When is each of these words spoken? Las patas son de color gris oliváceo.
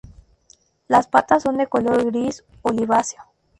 Las 0.87 1.05
patas 1.07 1.43
son 1.43 1.57
de 1.57 1.67
color 1.67 2.03
gris 2.05 2.43
oliváceo. 2.63 3.21